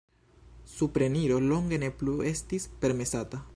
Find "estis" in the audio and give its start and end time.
2.33-2.69